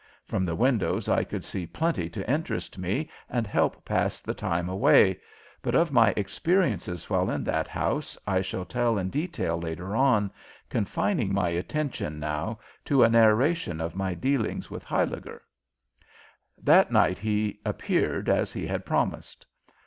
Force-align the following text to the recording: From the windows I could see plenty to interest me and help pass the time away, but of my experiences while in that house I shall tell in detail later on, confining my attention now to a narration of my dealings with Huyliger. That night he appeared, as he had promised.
From 0.25 0.45
the 0.45 0.55
windows 0.55 1.07
I 1.07 1.23
could 1.23 1.45
see 1.45 1.67
plenty 1.67 2.09
to 2.09 2.27
interest 2.27 2.79
me 2.79 3.07
and 3.29 3.45
help 3.45 3.85
pass 3.85 4.19
the 4.19 4.33
time 4.33 4.67
away, 4.67 5.19
but 5.61 5.75
of 5.75 5.91
my 5.91 6.11
experiences 6.17 7.07
while 7.07 7.29
in 7.29 7.43
that 7.43 7.67
house 7.67 8.17
I 8.25 8.41
shall 8.41 8.65
tell 8.65 8.97
in 8.97 9.11
detail 9.11 9.59
later 9.59 9.95
on, 9.95 10.31
confining 10.71 11.31
my 11.31 11.49
attention 11.49 12.17
now 12.19 12.57
to 12.85 13.03
a 13.03 13.09
narration 13.11 13.79
of 13.79 13.95
my 13.95 14.15
dealings 14.15 14.71
with 14.71 14.83
Huyliger. 14.83 15.41
That 16.57 16.91
night 16.91 17.19
he 17.19 17.59
appeared, 17.63 18.27
as 18.27 18.51
he 18.51 18.65
had 18.65 18.87
promised. 18.87 19.45